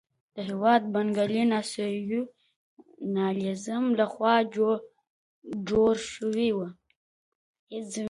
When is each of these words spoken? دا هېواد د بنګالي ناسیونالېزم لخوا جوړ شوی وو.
دا 0.33 0.41
هېواد 0.51 0.81
د 0.85 0.87
بنګالي 0.93 1.43
ناسیونالېزم 1.53 3.83
لخوا 3.99 4.35
جوړ 5.67 5.93
شوی 6.13 6.49
وو. 6.55 6.67